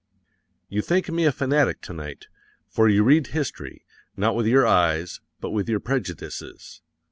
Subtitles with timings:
[0.67, 2.25] _YOU THINK ME A FANATIC TO NIGHT,
[2.67, 3.85] for you read history,
[4.17, 6.81] _not with your eyes, BUT WITH YOUR PREJUDICES.